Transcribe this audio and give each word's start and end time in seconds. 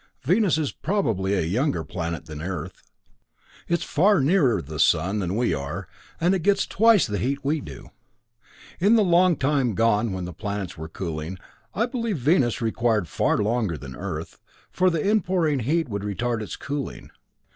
Venus 0.23 0.57
is 0.57 0.71
probably 0.71 1.35
a 1.35 1.43
younger 1.43 1.83
planet 1.83 2.25
than 2.25 2.41
Earth. 2.41 2.81
It's 3.67 3.83
far 3.83 4.19
nearer 4.19 4.59
the 4.59 4.79
sun 4.79 5.19
than 5.19 5.35
we 5.35 5.53
are, 5.53 5.87
and 6.19 6.33
it 6.33 6.41
gets 6.41 6.65
twice 6.65 7.05
the 7.05 7.19
heat 7.19 7.45
we 7.45 7.61
do. 7.61 7.91
In 8.79 8.95
the 8.95 9.03
long 9.03 9.35
gone 9.35 9.75
time 9.75 10.11
when 10.11 10.25
the 10.25 10.33
planets 10.33 10.75
were 10.75 10.89
cooling 10.89 11.37
I 11.75 11.85
believe 11.85 12.17
Venus 12.17 12.63
required 12.63 13.07
far 13.07 13.37
longer 13.37 13.77
than 13.77 13.95
Earth, 13.95 14.39
for 14.71 14.89
the 14.89 15.07
inpouring 15.07 15.59
heat 15.59 15.87
would 15.87 16.01
retard 16.01 16.41
its 16.41 16.55
cooling. 16.55 17.11